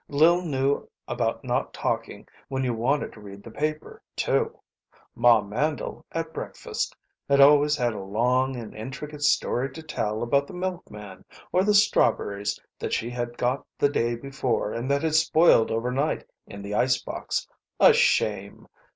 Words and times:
Lil 0.07 0.41
knew 0.41 0.89
about 1.07 1.43
not 1.43 1.75
talking 1.75 2.27
when 2.47 2.63
you 2.63 2.73
wanted 2.73 3.13
to 3.13 3.19
read 3.21 3.43
the 3.43 3.51
paper, 3.51 4.01
too. 4.15 4.59
Ma 5.13 5.41
Mandle, 5.41 6.03
at 6.11 6.33
breakfast, 6.33 6.95
had 7.29 7.39
always 7.39 7.75
had 7.77 7.93
a 7.93 8.01
long 8.01 8.55
and 8.55 8.73
intricate 8.73 9.21
story 9.21 9.71
to 9.71 9.83
tell 9.83 10.23
about 10.23 10.47
the 10.47 10.53
milkman, 10.55 11.23
or 11.51 11.63
the 11.63 11.75
strawberries 11.75 12.59
that 12.79 12.93
she 12.93 13.11
had 13.11 13.37
got 13.37 13.63
the 13.77 13.89
day 13.89 14.15
before 14.15 14.73
and 14.73 14.89
that 14.89 15.03
had 15.03 15.13
spoiled 15.13 15.69
overnight 15.69 16.25
in 16.47 16.63
the 16.63 16.73
icebox. 16.73 17.47
A 17.79 17.93
shame! 17.93 18.67